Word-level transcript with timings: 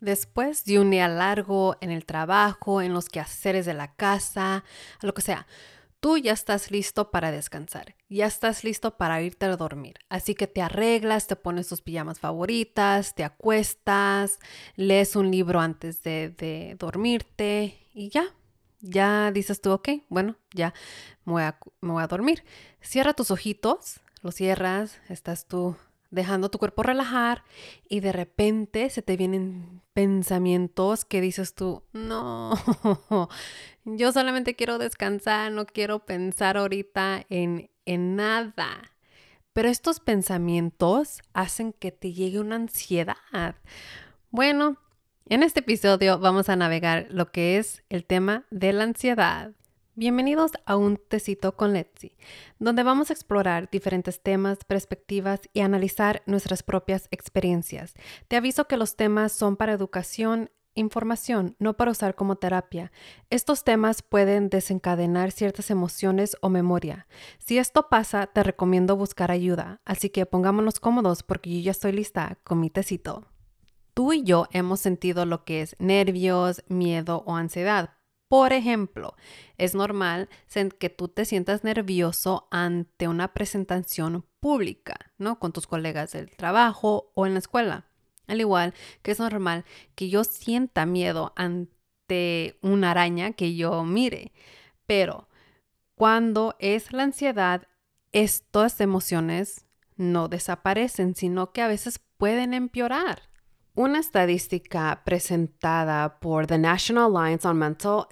Después 0.00 0.64
de 0.64 0.78
un 0.78 0.90
día 0.90 1.08
largo 1.08 1.76
en 1.80 1.90
el 1.90 2.06
trabajo, 2.06 2.80
en 2.80 2.92
los 2.92 3.08
quehaceres 3.08 3.66
de 3.66 3.74
la 3.74 3.94
casa, 3.94 4.64
lo 5.02 5.12
que 5.12 5.22
sea, 5.22 5.46
tú 6.00 6.16
ya 6.18 6.32
estás 6.32 6.70
listo 6.70 7.10
para 7.10 7.32
descansar, 7.32 7.96
ya 8.08 8.26
estás 8.26 8.62
listo 8.62 8.96
para 8.96 9.20
irte 9.22 9.46
a 9.46 9.56
dormir. 9.56 9.96
Así 10.08 10.34
que 10.34 10.46
te 10.46 10.62
arreglas, 10.62 11.26
te 11.26 11.36
pones 11.36 11.68
tus 11.68 11.82
pijamas 11.82 12.20
favoritas, 12.20 13.14
te 13.14 13.24
acuestas, 13.24 14.38
lees 14.76 15.16
un 15.16 15.30
libro 15.30 15.60
antes 15.60 16.02
de, 16.02 16.76
dormirte 16.78 17.78
y 17.92 18.10
ya. 18.10 18.24
Ya 18.80 19.32
dices 19.32 19.60
tú, 19.60 19.72
ok, 19.72 19.88
bueno, 20.08 20.36
ya 20.54 20.72
voy, 21.24 21.42
a, 21.42 21.58
me 21.80 21.90
voy 21.90 22.02
a 22.04 22.06
dormir. 22.06 22.44
Cierra 22.80 23.12
tus 23.12 23.32
ojitos, 23.32 24.00
los 24.22 24.36
cierras, 24.36 25.00
estás 25.08 25.46
tú 25.46 25.76
dejando 26.10 26.50
tu 26.50 26.58
cuerpo 26.58 26.82
relajar 26.82 27.44
y 27.88 28.00
de 28.00 28.12
repente 28.12 28.90
se 28.90 29.02
te 29.02 29.16
vienen 29.16 29.82
pensamientos 29.92 31.04
que 31.04 31.20
dices 31.20 31.54
tú, 31.54 31.82
no, 31.92 32.52
yo 33.84 34.12
solamente 34.12 34.56
quiero 34.56 34.78
descansar, 34.78 35.52
no 35.52 35.66
quiero 35.66 36.06
pensar 36.06 36.56
ahorita 36.56 37.26
en, 37.28 37.70
en 37.84 38.16
nada. 38.16 38.92
Pero 39.52 39.68
estos 39.68 39.98
pensamientos 39.98 41.20
hacen 41.32 41.72
que 41.72 41.90
te 41.90 42.12
llegue 42.12 42.38
una 42.38 42.56
ansiedad. 42.56 43.56
Bueno, 44.30 44.76
en 45.26 45.42
este 45.42 45.60
episodio 45.60 46.18
vamos 46.18 46.48
a 46.48 46.56
navegar 46.56 47.08
lo 47.10 47.32
que 47.32 47.58
es 47.58 47.82
el 47.88 48.04
tema 48.04 48.46
de 48.50 48.72
la 48.72 48.84
ansiedad. 48.84 49.52
Bienvenidos 50.00 50.52
a 50.64 50.76
un 50.76 50.96
tecito 50.96 51.56
con 51.56 51.72
Letzi, 51.72 52.16
donde 52.60 52.84
vamos 52.84 53.10
a 53.10 53.12
explorar 53.12 53.68
diferentes 53.68 54.22
temas, 54.22 54.58
perspectivas 54.64 55.40
y 55.52 55.62
analizar 55.62 56.22
nuestras 56.24 56.62
propias 56.62 57.08
experiencias. 57.10 57.94
Te 58.28 58.36
aviso 58.36 58.68
que 58.68 58.76
los 58.76 58.94
temas 58.94 59.32
son 59.32 59.56
para 59.56 59.72
educación, 59.72 60.52
información, 60.76 61.56
no 61.58 61.76
para 61.76 61.90
usar 61.90 62.14
como 62.14 62.36
terapia. 62.36 62.92
Estos 63.28 63.64
temas 63.64 64.02
pueden 64.02 64.50
desencadenar 64.50 65.32
ciertas 65.32 65.68
emociones 65.68 66.36
o 66.42 66.48
memoria. 66.48 67.08
Si 67.40 67.58
esto 67.58 67.88
pasa, 67.88 68.28
te 68.28 68.44
recomiendo 68.44 68.94
buscar 68.94 69.32
ayuda, 69.32 69.80
así 69.84 70.10
que 70.10 70.26
pongámonos 70.26 70.78
cómodos 70.78 71.24
porque 71.24 71.50
yo 71.50 71.60
ya 71.60 71.70
estoy 71.72 71.90
lista 71.90 72.38
con 72.44 72.60
mi 72.60 72.70
tecito. 72.70 73.26
Tú 73.94 74.12
y 74.12 74.22
yo 74.22 74.46
hemos 74.52 74.78
sentido 74.78 75.26
lo 75.26 75.44
que 75.44 75.60
es 75.62 75.74
nervios, 75.80 76.62
miedo 76.68 77.24
o 77.26 77.34
ansiedad 77.34 77.97
por 78.28 78.52
ejemplo, 78.52 79.16
es 79.56 79.74
normal 79.74 80.28
que 80.78 80.90
tú 80.90 81.08
te 81.08 81.24
sientas 81.24 81.64
nervioso 81.64 82.46
ante 82.50 83.08
una 83.08 83.32
presentación 83.32 84.24
pública, 84.38 84.96
¿no? 85.16 85.38
Con 85.38 85.52
tus 85.52 85.66
colegas 85.66 86.12
del 86.12 86.30
trabajo 86.30 87.10
o 87.14 87.26
en 87.26 87.32
la 87.32 87.38
escuela. 87.38 87.86
Al 88.26 88.40
igual 88.40 88.74
que 89.02 89.12
es 89.12 89.18
normal 89.18 89.64
que 89.94 90.10
yo 90.10 90.24
sienta 90.24 90.84
miedo 90.84 91.32
ante 91.36 92.58
una 92.60 92.90
araña 92.90 93.32
que 93.32 93.56
yo 93.56 93.82
mire. 93.84 94.32
Pero 94.86 95.28
cuando 95.94 96.54
es 96.58 96.92
la 96.92 97.04
ansiedad, 97.04 97.66
estas 98.12 98.80
emociones 98.80 99.66
no 99.96 100.28
desaparecen, 100.28 101.14
sino 101.14 101.52
que 101.52 101.62
a 101.62 101.68
veces 101.68 102.00
pueden 102.18 102.52
empeorar. 102.52 103.27
Una 103.78 104.00
estadística 104.00 105.02
presentada 105.04 106.18
por 106.18 106.48
The 106.48 106.58
National 106.58 107.16
Alliance 107.16 107.46
on 107.46 107.58
Mental 107.58 108.08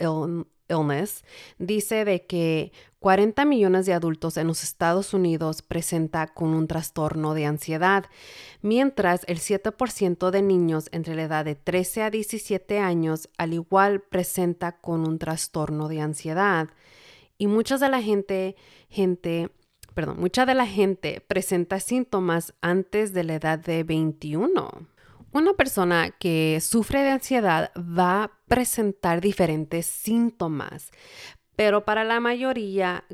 Illness 0.68 1.24
dice 1.58 2.04
de 2.04 2.24
que 2.24 2.70
40 3.00 3.44
millones 3.44 3.84
de 3.84 3.92
adultos 3.92 4.36
en 4.36 4.46
los 4.46 4.62
Estados 4.62 5.12
Unidos 5.12 5.62
presenta 5.62 6.28
con 6.28 6.50
un 6.50 6.68
trastorno 6.68 7.34
de 7.34 7.46
ansiedad, 7.46 8.04
mientras 8.62 9.24
el 9.26 9.40
7% 9.40 10.30
de 10.30 10.40
niños 10.40 10.88
entre 10.92 11.16
la 11.16 11.24
edad 11.24 11.44
de 11.44 11.56
13 11.56 12.02
a 12.04 12.10
17 12.10 12.78
años 12.78 13.28
al 13.36 13.52
igual 13.52 14.02
presenta 14.02 14.78
con 14.80 15.00
un 15.00 15.18
trastorno 15.18 15.88
de 15.88 16.00
ansiedad. 16.00 16.68
Y 17.38 17.48
mucha 17.48 17.76
de 17.76 17.88
la 17.88 18.00
gente, 18.00 18.54
gente, 18.88 19.50
perdón, 19.94 20.20
mucha 20.20 20.46
de 20.46 20.54
la 20.54 20.66
gente 20.68 21.20
presenta 21.26 21.80
síntomas 21.80 22.54
antes 22.60 23.12
de 23.12 23.24
la 23.24 23.34
edad 23.34 23.58
de 23.58 23.82
21. 23.82 24.94
Una 25.36 25.52
persona 25.52 26.12
que 26.12 26.62
sufre 26.62 27.02
de 27.02 27.10
ansiedad 27.10 27.70
va 27.76 28.22
a 28.22 28.30
presentar 28.48 29.20
diferentes 29.20 29.84
síntomas, 29.84 30.92
pero 31.56 31.84
para 31.84 32.04
la 32.04 32.20
mayoría 32.20 33.04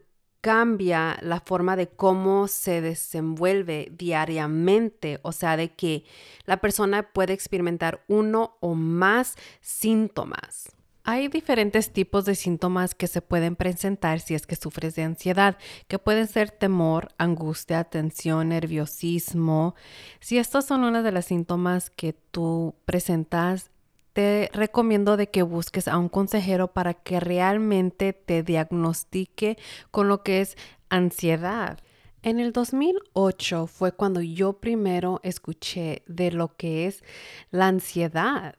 cambia 0.41 1.19
la 1.21 1.41
forma 1.41 1.75
de 1.75 1.89
cómo 1.89 2.47
se 2.47 2.81
desenvuelve 2.81 3.89
diariamente, 3.91 5.19
o 5.23 5.33
sea, 5.33 5.57
de 5.57 5.75
que 5.75 6.05
la 6.45 6.59
persona 6.59 7.13
puede 7.13 7.33
experimentar 7.33 8.05
uno 8.07 8.57
o 8.61 8.77
más 8.77 9.35
síntomas. 9.61 10.71
Hay 11.05 11.27
diferentes 11.27 11.93
tipos 11.93 12.25
de 12.25 12.37
síntomas 12.37 12.95
que 12.95 13.09
se 13.09 13.23
pueden 13.23 13.57
presentar 13.57 14.21
si 14.21 14.35
es 14.35 14.47
que 14.47 14.55
sufres 14.55 14.95
de 14.95 15.03
ansiedad, 15.03 15.59
que 15.89 15.99
pueden 15.99 16.29
ser 16.29 16.53
temor, 16.53 17.09
angustia, 17.19 17.83
tensión, 17.83 18.51
nerviosismo. 18.51 19.75
Si 20.21 20.39
estos 20.39 20.65
son 20.65 20.85
uno 20.85 21.03
de 21.03 21.11
los 21.11 21.25
síntomas 21.25 21.91
que 21.91 22.13
tú 22.13 22.77
presentas, 22.85 23.73
te 24.13 24.49
recomiendo 24.53 25.17
de 25.17 25.29
que 25.29 25.43
busques 25.43 25.89
a 25.89 25.99
un 25.99 26.09
consejero 26.09 26.73
para 26.73 26.95
que 26.95 27.19
realmente 27.19 28.13
te 28.13 28.45
diagnostique 28.45 29.59
con 29.91 30.07
lo 30.07 30.23
que 30.23 30.41
es 30.41 30.57
ansiedad. 30.89 31.81
En 32.23 32.39
el 32.39 32.53
2008 32.53 33.67
fue 33.67 33.91
cuando 33.91 34.21
yo 34.21 34.61
primero 34.61 35.19
escuché 35.25 36.05
de 36.07 36.31
lo 36.31 36.57
que 36.57 36.87
es 36.87 37.03
la 37.51 37.67
ansiedad 37.67 38.55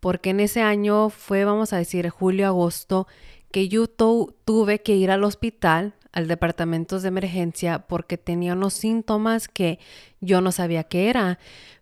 porque 0.00 0.30
en 0.30 0.40
ese 0.40 0.62
año 0.62 1.10
fue, 1.10 1.44
vamos 1.44 1.72
a 1.72 1.78
decir, 1.78 2.08
julio-agosto, 2.08 3.06
que 3.50 3.68
yo 3.68 3.88
tuve 3.88 4.80
que 4.82 4.94
ir 4.94 5.10
al 5.10 5.24
hospital, 5.24 5.94
al 6.12 6.28
departamento 6.28 7.00
de 7.00 7.08
emergencia, 7.08 7.86
porque 7.86 8.18
tenía 8.18 8.54
unos 8.54 8.74
síntomas 8.74 9.48
que 9.48 9.78
yo 10.20 10.40
no 10.40 10.52
sabía 10.52 10.84
qué 10.84 11.08
era. 11.08 11.38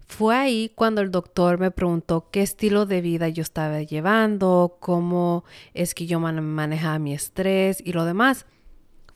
Fue 0.06 0.34
ahí 0.34 0.72
cuando 0.75 1.03
el 1.03 1.11
doctor 1.11 1.59
me 1.59 1.71
preguntó 1.71 2.31
qué 2.31 2.41
estilo 2.41 2.87
de 2.87 3.03
vida 3.03 3.28
yo 3.28 3.43
estaba 3.43 3.83
llevando, 3.83 4.78
cómo 4.81 5.45
es 5.75 5.95
que 5.95 6.06
yo 6.06 6.19
manejaba 6.19 6.99
mi 6.99 7.12
estrés 7.12 7.83
y 7.84 7.93
lo 7.93 8.06
demás. 8.06 8.47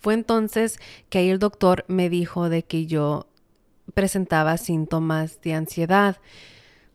Fue 0.00 0.14
entonces 0.14 0.78
que 1.08 1.18
ahí 1.18 1.30
el 1.30 1.38
doctor 1.38 1.84
me 1.88 2.10
dijo 2.10 2.50
de 2.50 2.64
que 2.64 2.86
yo 2.86 3.26
presentaba 3.94 4.58
síntomas 4.58 5.40
de 5.40 5.54
ansiedad. 5.54 6.18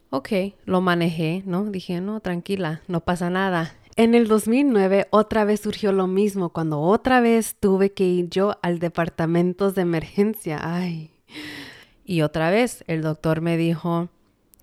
Ok, 0.09 0.29
lo 0.65 0.81
manejé, 0.81 1.43
¿no? 1.45 1.65
Dije, 1.65 1.99
no, 1.99 2.21
tranquila, 2.21 2.81
no 2.87 3.01
pasa 3.01 3.29
nada. 3.29 3.73
En 3.97 4.15
el 4.15 4.27
2009 4.27 5.07
otra 5.09 5.43
vez 5.43 5.61
surgió 5.61 5.91
lo 5.91 6.07
mismo, 6.07 6.49
cuando 6.49 6.79
otra 6.79 7.19
vez 7.19 7.55
tuve 7.59 7.91
que 7.91 8.05
ir 8.05 8.29
yo 8.29 8.57
al 8.61 8.79
departamento 8.79 9.71
de 9.71 9.81
emergencia. 9.81 10.59
Ay. 10.61 11.11
Y 12.05 12.21
otra 12.21 12.51
vez 12.51 12.83
el 12.87 13.01
doctor 13.01 13.41
me 13.41 13.57
dijo 13.57 14.09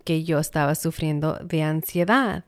que 0.04 0.24
yo 0.24 0.38
estaba 0.38 0.74
sufriendo 0.74 1.34
de 1.42 1.62
ansiedad. 1.62 2.44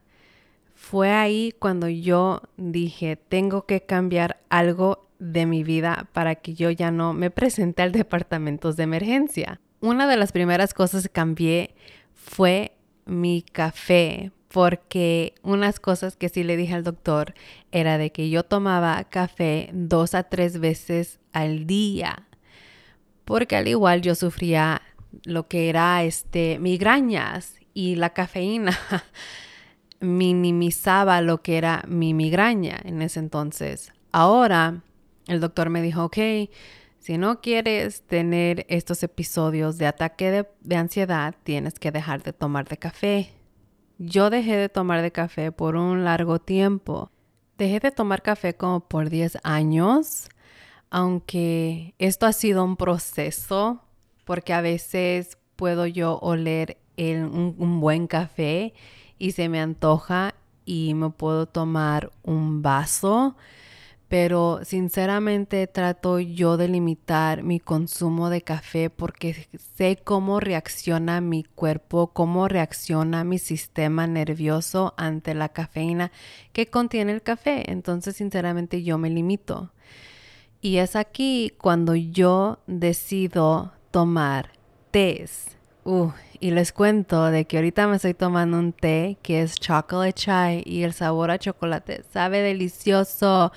Fue 0.75 1.11
ahí 1.11 1.53
cuando 1.59 1.89
yo 1.89 2.43
dije, 2.56 3.17
tengo 3.17 3.67
que 3.67 3.83
cambiar 3.83 4.39
algo 4.49 5.09
de 5.19 5.45
mi 5.45 5.65
vida 5.65 6.09
para 6.12 6.37
que 6.37 6.55
yo 6.55 6.71
ya 6.71 6.91
no 6.91 7.12
me 7.12 7.31
presente 7.31 7.83
al 7.83 7.93
departamento 7.93 8.73
de 8.73 8.85
emergencia. 8.85 9.61
Una 9.81 10.06
de 10.06 10.17
las 10.17 10.33
primeras 10.33 10.73
cosas 10.73 11.03
que 11.03 11.09
cambié 11.09 11.75
fue 12.15 12.73
mi 13.06 13.43
café 13.43 14.31
porque 14.49 15.34
unas 15.43 15.81
cosas 15.81 16.17
que 16.17 16.28
sí 16.28 16.43
le 16.43 16.56
dije 16.56 16.75
al 16.75 16.84
doctor 16.84 17.34
era 17.72 17.99
de 17.99 18.12
que 18.12 18.31
yo 18.31 18.43
tomaba 18.43 19.03
café 19.05 19.71
dos 19.72 20.15
a 20.15 20.25
tres 20.25 20.61
veces 20.61 21.19
al 21.33 21.67
día 21.67 22.27
porque 23.25 23.56
al 23.56 23.69
igual 23.69 24.03
yo 24.03 24.15
sufría 24.15 24.83
lo 25.25 25.49
que 25.49 25.69
era 25.69 26.03
este 26.05 26.59
migrañas 26.59 27.55
y 27.75 27.97
la 27.97 28.11
cafeína 28.11 28.78
minimizaba 30.00 31.20
lo 31.20 31.43
que 31.43 31.58
era 31.58 31.85
mi 31.87 32.14
migraña 32.14 32.81
en 32.85 33.03
ese 33.03 33.19
entonces. 33.19 33.93
Ahora 34.12 34.82
el 35.26 35.41
doctor 35.41 35.70
me 35.70 35.82
dijo, 35.82 36.05
ok, 36.05 36.19
si 37.06 37.19
no 37.19 37.41
quieres 37.41 38.03
tener 38.03 38.67
estos 38.69 39.05
episodios 39.05 39.79
de 39.79 39.87
ataque 39.87 40.44
de, 40.61 40.76
ansiedad, 40.76 41.37
tienes 41.44 41.75
que 41.79 41.93
dejar 41.93 42.25
de 42.25 42.32
tomar 42.32 42.67
de 42.67 42.79
café. 42.79 43.32
Yo 43.99 44.29
dejé 44.29 44.56
de 44.56 44.69
tomar 44.69 45.03
de 45.03 45.12
café 45.12 45.53
por 45.53 45.76
un 45.76 46.03
largo 46.03 46.41
tiempo. 46.41 47.12
Dejé 47.58 47.79
de 47.79 47.93
tomar 47.93 48.23
café 48.23 48.56
como 48.56 48.81
por 48.81 49.08
10 49.08 49.38
años, 49.44 50.29
aunque 50.91 51.94
esto 51.99 52.26
ha 52.26 52.32
sido 52.32 52.64
un 52.64 52.76
proceso, 52.76 53.85
porque 54.25 54.53
a 54.53 54.61
veces 54.61 55.38
puedo 55.55 55.87
yo 55.87 56.19
oler 56.19 56.76
un 56.99 57.79
buen 57.81 58.08
café 58.08 58.75
y 59.17 59.31
se 59.31 59.49
me 59.49 59.61
antoja 59.61 60.35
y 60.64 60.94
me 60.94 61.11
puedo 61.11 61.47
tomar 61.47 62.11
un 62.25 62.62
vaso 62.62 63.37
pero 64.08 64.61
sinceramente 64.62 65.67
trato 65.67 66.20
yo 66.20 66.56
de 66.56 66.69
limitar 66.69 67.43
mi 67.43 67.58
consumo 67.58 68.31
de 68.31 68.43
café 68.43 68.88
porque 68.88 69.49
sé 69.76 69.99
cómo 70.03 70.38
reacciona 70.38 71.20
mi 71.20 71.43
cuerpo, 71.43 72.12
cómo 72.12 72.47
reacciona 72.47 73.25
mi 73.25 73.38
sistema 73.38 74.06
nervioso 74.06 74.94
ante 74.97 75.35
la 75.35 75.49
cafeína 75.49 76.12
que 76.53 76.67
contiene 76.67 77.12
el 77.12 77.23
café. 77.23 77.70
Entonces, 77.70 78.17
sinceramente, 78.17 78.85
yo 78.85 78.97
me 78.97 79.11
limito. 79.11 79.73
Y 80.61 80.79
es 80.79 80.94
aquí 80.94 81.53
cuando 81.58 81.94
yo 81.94 82.61
decido 82.67 83.73
tomar 83.91 84.53
tés. 84.93 85.56
Uh, 85.85 86.11
y 86.41 86.50
les 86.50 86.73
cuento 86.73 87.26
de 87.26 87.44
que 87.44 87.58
ahorita 87.58 87.87
me 87.87 87.97
estoy 87.97 88.14
tomando 88.14 88.58
un 88.58 88.73
té 88.73 89.19
que 89.23 89.43
es 89.43 89.55
chocolate 89.55 90.12
chai 90.12 90.62
y 90.67 90.82
el 90.82 90.93
sabor 90.93 91.31
a 91.31 91.38
chocolate 91.38 92.03
sabe 92.12 92.43
delicioso 92.43 93.53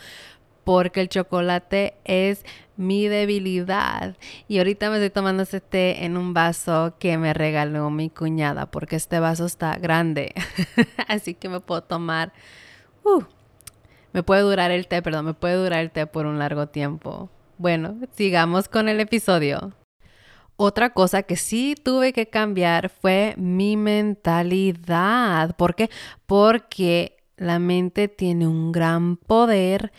porque 0.69 1.01
el 1.01 1.10
chocolate 1.10 1.95
es 2.06 2.45
mi 2.77 3.07
debilidad. 3.07 4.16
Y 4.48 4.60
ahorita 4.60 4.92
me 4.92 4.98
estoy 4.98 5.10
tomando 5.10 5.42
este 5.42 5.62
té 5.62 6.06
en 6.06 6.16
un 6.16 6.36
vaso 6.36 6.94
que 7.00 7.18
me 7.18 7.33
regaló 7.33 7.89
mi 7.89 8.12
cuñada 8.12 8.69
porque 8.69 8.95
este 8.95 9.19
vaso 9.19 9.48
está 9.48 9.80
grande. 9.80 10.31
Así 11.07 11.33
que 11.33 11.50
me 11.50 11.60
puedo 11.60 11.81
tomar... 11.81 12.33
Uh, 13.04 13.24
me 14.13 14.21
puede 14.21 14.44
durar 14.44 14.69
el 14.69 14.88
té, 14.88 15.01
perdón, 15.01 15.25
me 15.25 15.33
puede 15.33 15.56
durar 15.56 15.80
el 15.80 15.89
té 15.89 16.06
por 16.06 16.27
un 16.27 16.38
largo 16.38 16.68
tiempo. 16.68 17.31
Bueno, 17.57 17.98
sigamos 18.12 18.69
con 18.69 18.89
el 18.89 19.00
episodio. 19.00 19.74
Otra 20.56 20.92
cosa 20.92 21.24
que 21.24 21.36
sí 21.36 21.74
tuve 21.83 22.13
que 22.13 22.27
cambiar 22.27 22.89
fue 22.89 23.33
mi 23.38 23.75
mentalidad. 23.75 25.56
¿Por 25.56 25.74
qué? 25.74 25.89
Porque 26.27 27.18
la 27.38 27.57
mente 27.57 28.07
tiene 28.07 28.48
un 28.48 28.72
gran 28.72 29.18
poder 29.18 29.92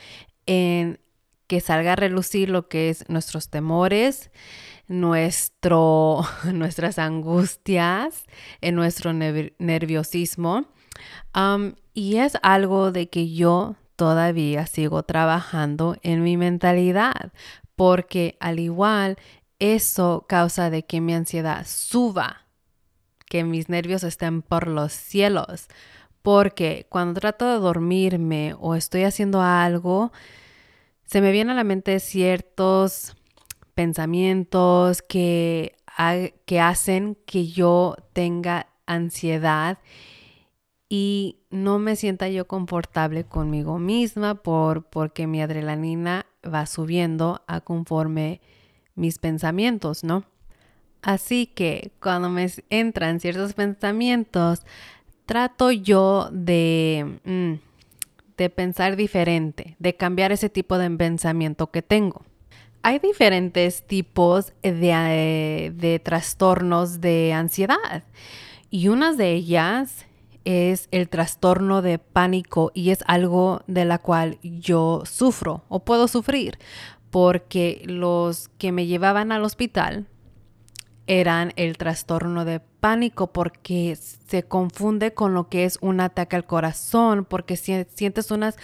en 0.50 0.98
que 1.46 1.60
salga 1.60 1.92
a 1.92 1.96
relucir 1.96 2.50
lo 2.50 2.66
que 2.66 2.90
es 2.90 3.08
nuestros 3.08 3.50
temores, 3.50 4.32
nuestro, 4.88 6.22
nuestras 6.52 6.98
angustias, 6.98 8.24
en 8.60 8.74
nuestro 8.74 9.12
nerviosismo. 9.12 10.66
y 11.94 12.16
es 12.16 12.36
algo 12.42 12.90
de 12.90 13.08
que 13.08 13.32
yo 13.32 13.76
todavía 13.94 14.66
sigo 14.66 15.04
trabajando 15.04 15.96
en 16.02 16.24
mi 16.24 16.36
mentalidad, 16.36 17.32
porque 17.76 18.36
al 18.40 18.58
igual 18.58 19.18
eso 19.60 20.26
causa 20.28 20.68
de 20.68 20.84
que 20.84 21.00
mi 21.00 21.14
ansiedad 21.14 21.64
suba, 21.64 22.46
que 23.26 23.44
mis 23.44 23.68
nervios 23.68 24.02
estén 24.02 24.42
por 24.42 24.66
los 24.66 24.92
cielos, 24.92 25.68
porque 26.22 26.86
cuando 26.88 27.20
trato 27.20 27.46
de 27.46 27.58
dormirme 27.60 28.56
o 28.58 28.74
estoy 28.74 29.04
haciendo 29.04 29.42
algo, 29.42 30.12
se 31.10 31.20
me 31.20 31.32
vienen 31.32 31.50
a 31.50 31.56
la 31.56 31.64
mente 31.64 31.98
ciertos 31.98 33.16
pensamientos 33.74 35.02
que, 35.02 35.74
que 36.46 36.60
hacen 36.60 37.18
que 37.26 37.48
yo 37.48 37.96
tenga 38.12 38.68
ansiedad 38.86 39.78
y 40.88 41.40
no 41.50 41.80
me 41.80 41.96
sienta 41.96 42.28
yo 42.28 42.46
confortable 42.46 43.24
conmigo 43.24 43.80
misma 43.80 44.36
por, 44.36 44.84
porque 44.84 45.26
mi 45.26 45.42
adrenalina 45.42 46.26
va 46.44 46.64
subiendo 46.66 47.42
a 47.48 47.60
conforme 47.60 48.40
mis 48.94 49.18
pensamientos, 49.18 50.04
¿no? 50.04 50.22
Así 51.02 51.46
que 51.46 51.90
cuando 52.00 52.28
me 52.28 52.48
entran 52.68 53.18
ciertos 53.18 53.54
pensamientos, 53.54 54.60
trato 55.26 55.72
yo 55.72 56.28
de, 56.30 57.18
mm, 57.24 57.69
de 58.40 58.48
pensar 58.48 58.96
diferente, 58.96 59.76
de 59.78 59.96
cambiar 59.96 60.32
ese 60.32 60.48
tipo 60.48 60.78
de 60.78 60.90
pensamiento 60.90 61.70
que 61.70 61.82
tengo. 61.82 62.22
Hay 62.80 62.98
diferentes 62.98 63.86
tipos 63.86 64.54
de, 64.62 65.70
de 65.76 65.98
trastornos 65.98 67.02
de 67.02 67.34
ansiedad 67.34 68.02
y 68.70 68.88
una 68.88 69.12
de 69.12 69.34
ellas 69.34 70.06
es 70.46 70.88
el 70.90 71.10
trastorno 71.10 71.82
de 71.82 71.98
pánico 71.98 72.72
y 72.72 72.88
es 72.88 73.04
algo 73.06 73.60
de 73.66 73.84
la 73.84 73.98
cual 73.98 74.38
yo 74.42 75.02
sufro 75.04 75.62
o 75.68 75.80
puedo 75.80 76.08
sufrir 76.08 76.58
porque 77.10 77.82
los 77.84 78.48
que 78.56 78.72
me 78.72 78.86
llevaban 78.86 79.32
al 79.32 79.44
hospital 79.44 80.06
eran 81.10 81.52
el 81.56 81.76
trastorno 81.76 82.44
de 82.44 82.60
pánico 82.60 83.32
porque 83.32 83.96
se 83.96 84.44
confunde 84.44 85.12
con 85.12 85.34
lo 85.34 85.48
que 85.48 85.64
es 85.64 85.76
un 85.80 85.98
ataque 85.98 86.36
al 86.36 86.46
corazón 86.46 87.24
porque 87.24 87.56
sientes 87.56 88.30
unas 88.30 88.56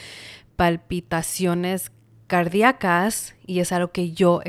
palpitaciones 0.55 1.91
cardíacas 2.29 3.35
y 3.45 3.59
es 3.59 3.73
algo 3.73 3.91
que 3.91 4.13
yo 4.13 4.43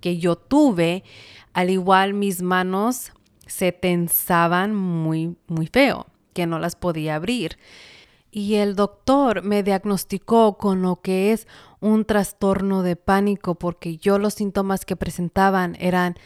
que 0.00 0.18
yo 0.18 0.34
tuve 0.34 1.04
al 1.52 1.70
igual 1.70 2.12
mis 2.12 2.42
manos 2.42 3.12
se 3.46 3.70
tensaban 3.70 4.74
muy 4.74 5.36
muy 5.46 5.68
feo 5.68 6.08
que 6.32 6.46
no 6.48 6.58
las 6.58 6.74
podía 6.74 7.14
abrir. 7.14 7.56
Y 8.32 8.56
el 8.56 8.74
doctor 8.74 9.42
me 9.42 9.62
diagnosticó 9.62 10.58
con 10.58 10.82
lo 10.82 11.00
que 11.00 11.32
es 11.32 11.46
un 11.78 12.04
trastorno 12.04 12.82
de 12.82 12.96
pánico 12.96 13.54
porque 13.54 13.96
yo 13.96 14.18
los 14.18 14.34
síntomas 14.34 14.84
que 14.84 14.96
presentaban 14.96 15.76
eran 15.78 16.16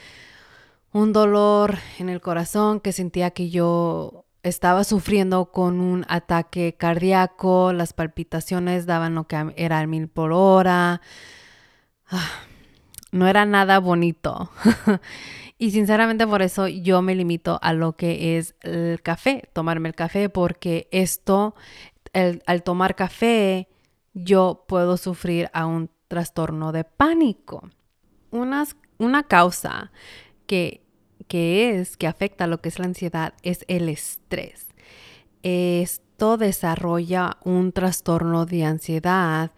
un 0.92 1.12
dolor 1.12 1.78
en 1.98 2.08
el 2.08 2.20
corazón 2.20 2.80
que 2.80 2.92
sentía 2.92 3.30
que 3.30 3.50
yo 3.50 4.26
estaba 4.42 4.84
sufriendo 4.84 5.52
con 5.52 5.80
un 5.80 6.04
ataque 6.08 6.74
cardíaco, 6.76 7.72
las 7.72 7.92
palpitaciones 7.92 8.86
daban 8.86 9.14
lo 9.14 9.26
que 9.26 9.52
era 9.56 9.80
el 9.80 9.88
mil 9.88 10.08
por 10.08 10.32
hora. 10.32 11.00
Ah, 12.08 12.30
no 13.12 13.26
era 13.26 13.44
nada 13.46 13.78
bonito. 13.78 14.50
Y 15.62 15.70
sinceramente 15.70 16.26
por 16.26 16.42
eso 16.42 16.66
yo 16.66 17.02
me 17.02 17.14
limito 17.14 17.60
a 17.62 17.72
lo 17.72 17.92
que 17.92 18.36
es 18.36 18.56
el 18.62 19.00
café, 19.00 19.48
tomarme 19.52 19.90
el 19.90 19.94
café, 19.94 20.28
porque 20.28 20.88
esto, 20.90 21.54
al 22.12 22.62
tomar 22.64 22.96
café, 22.96 23.68
yo 24.12 24.64
puedo 24.66 24.96
sufrir 24.96 25.50
a 25.52 25.66
un 25.66 25.88
trastorno 26.08 26.72
de 26.72 26.82
pánico. 26.82 27.70
Una 28.32 29.22
causa 29.28 29.92
que, 30.48 30.81
que 31.32 31.80
es, 31.80 31.96
que 31.96 32.06
afecta 32.06 32.46
lo 32.46 32.60
que 32.60 32.68
es 32.68 32.78
la 32.78 32.84
ansiedad, 32.84 33.32
es 33.42 33.64
el 33.66 33.88
estrés. 33.88 34.66
Esto 35.42 36.36
desarrolla 36.36 37.38
un 37.42 37.72
trastorno 37.72 38.44
de 38.44 38.66
ansiedad, 38.66 39.50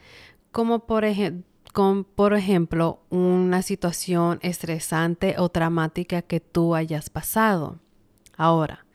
como 0.53 0.87
por 0.87 1.05
ejemplo, 1.05 1.45
con, 1.73 2.05
por 2.05 2.35
ejemplo, 2.35 3.03
una 3.11 3.63
situación 3.63 4.39
estresante 4.43 5.35
o 5.37 5.49
dramática 5.49 6.23
que 6.23 6.39
tú 6.39 6.77
hayas 6.77 7.11
pasado. 7.11 7.81
Ahora, 8.37 8.87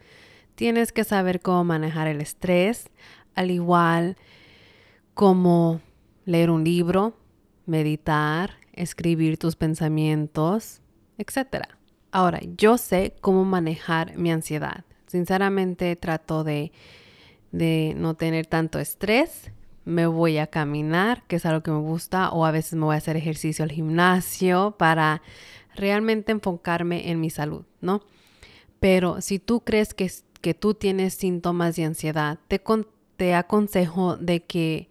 tienes 0.55 0.93
que 0.93 1.03
saber 1.03 1.41
cómo 1.41 1.65
manejar 1.65 2.07
el 2.07 2.21
estrés, 2.21 2.89
al 3.35 3.51
igual 3.51 4.15
como 5.15 5.81
leer 6.23 6.49
un 6.49 6.63
libro, 6.63 7.17
meditar, 7.65 8.51
escribir 8.71 9.37
tus 9.37 9.57
pensamientos, 9.57 10.79
etc. 11.17 11.78
Ahora, 12.11 12.39
yo 12.57 12.77
sé 12.77 13.15
cómo 13.21 13.45
manejar 13.45 14.17
mi 14.17 14.31
ansiedad. 14.31 14.85
Sinceramente 15.07 15.95
trato 15.95 16.43
de, 16.43 16.71
de 17.51 17.93
no 17.97 18.15
tener 18.15 18.45
tanto 18.45 18.79
estrés 18.79 19.51
me 19.89 20.05
voy 20.05 20.37
a 20.37 20.47
caminar, 20.47 21.23
que 21.27 21.37
es 21.37 21.45
algo 21.45 21.63
que 21.63 21.71
me 21.71 21.79
gusta, 21.79 22.29
o 22.29 22.45
a 22.45 22.51
veces 22.51 22.73
me 22.75 22.85
voy 22.85 22.93
a 22.93 22.99
hacer 22.99 23.17
ejercicio 23.17 23.63
al 23.63 23.71
gimnasio 23.71 24.75
para 24.77 25.23
realmente 25.75 26.31
enfocarme 26.31 27.09
en 27.09 27.19
mi 27.19 27.31
salud, 27.31 27.65
¿no? 27.81 28.01
Pero 28.79 29.19
si 29.21 29.39
tú 29.39 29.61
crees 29.61 29.95
que, 29.95 30.11
que 30.41 30.53
tú 30.53 30.75
tienes 30.75 31.15
síntomas 31.15 31.75
de 31.75 31.85
ansiedad, 31.85 32.37
te, 32.47 32.61
te 33.17 33.33
aconsejo 33.33 34.15
de 34.15 34.43
que 34.43 34.89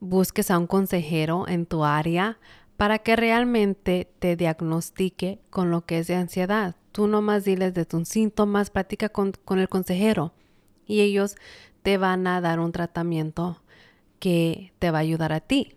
busques 0.00 0.50
a 0.50 0.58
un 0.58 0.66
consejero 0.66 1.48
en 1.48 1.64
tu 1.64 1.84
área 1.84 2.38
para 2.76 2.98
que 2.98 3.16
realmente 3.16 4.10
te 4.18 4.36
diagnostique 4.36 5.40
con 5.50 5.70
lo 5.70 5.84
que 5.86 5.98
es 5.98 6.06
de 6.06 6.14
ansiedad. 6.14 6.76
Tú 6.92 7.06
nomás 7.06 7.44
diles 7.44 7.74
de 7.74 7.84
tus 7.84 8.08
síntomas, 8.08 8.70
platica 8.70 9.08
con, 9.08 9.32
con 9.44 9.58
el 9.58 9.68
consejero 9.68 10.32
y 10.86 11.00
ellos 11.00 11.36
te 11.82 11.98
van 11.98 12.26
a 12.26 12.40
dar 12.40 12.60
un 12.60 12.72
tratamiento 12.72 13.62
que 14.18 14.72
te 14.78 14.90
va 14.90 14.98
a 14.98 15.02
ayudar 15.02 15.32
a 15.32 15.40
ti. 15.40 15.76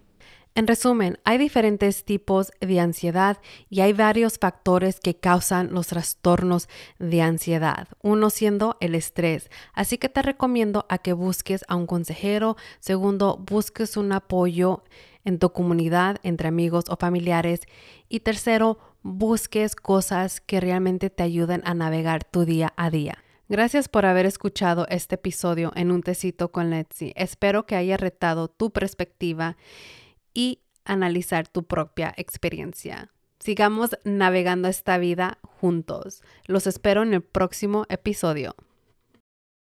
En 0.55 0.67
resumen, 0.67 1.19
hay 1.23 1.37
diferentes 1.37 2.03
tipos 2.03 2.51
de 2.59 2.79
ansiedad 2.79 3.37
y 3.69 3.81
hay 3.81 3.93
varios 3.93 4.39
factores 4.39 4.99
que 4.99 5.15
causan 5.15 5.71
los 5.71 5.87
trastornos 5.87 6.67
de 6.97 7.21
ansiedad, 7.21 7.87
uno 8.01 8.29
siendo 8.29 8.75
el 8.81 8.95
estrés. 8.95 9.49
Así 9.73 9.97
que 9.97 10.09
te 10.09 10.21
recomiendo 10.21 10.85
a 10.89 10.97
que 10.97 11.13
busques 11.13 11.63
a 11.67 11.75
un 11.75 11.85
consejero, 11.85 12.57
segundo, 12.79 13.37
busques 13.37 13.95
un 13.95 14.11
apoyo 14.11 14.83
en 15.25 15.39
tu 15.39 15.51
comunidad, 15.51 16.17
entre 16.23 16.47
amigos 16.47 16.85
o 16.89 16.97
familiares 16.97 17.61
y 18.07 18.21
tercero, 18.21 18.79
busques 19.01 19.75
cosas 19.75 20.41
que 20.41 20.59
realmente 20.59 21.09
te 21.09 21.23
ayuden 21.23 21.61
a 21.65 21.73
navegar 21.73 22.23
tu 22.23 22.45
día 22.45 22.73
a 22.77 22.89
día. 22.89 23.23
Gracias 23.47 23.89
por 23.89 24.05
haber 24.05 24.25
escuchado 24.25 24.85
este 24.89 25.15
episodio 25.15 25.71
en 25.75 25.91
Un 25.91 26.03
Tecito 26.03 26.51
con 26.51 26.69
Letzi. 26.69 27.13
Espero 27.15 27.65
que 27.65 27.75
haya 27.75 27.97
retado 27.97 28.47
tu 28.47 28.71
perspectiva 28.71 29.57
y 30.33 30.59
analizar 30.85 31.47
tu 31.47 31.63
propia 31.63 32.13
experiencia. 32.15 33.11
Sigamos 33.39 33.97
navegando 34.03 34.67
esta 34.67 34.97
vida 34.97 35.39
juntos. 35.41 36.21
Los 36.45 36.67
espero 36.67 37.03
en 37.03 37.13
el 37.13 37.21
próximo 37.21 37.85
episodio. 37.89 38.55